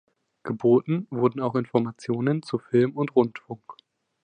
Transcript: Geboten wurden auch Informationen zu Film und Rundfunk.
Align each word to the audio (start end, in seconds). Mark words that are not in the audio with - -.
Geboten 0.41 1.05
wurden 1.11 1.41
auch 1.41 1.53
Informationen 1.53 2.41
zu 2.41 2.57
Film 2.57 2.97
und 2.97 3.15
Rundfunk. 3.15 3.61